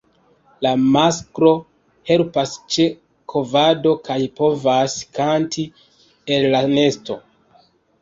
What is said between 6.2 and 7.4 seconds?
el la nesto.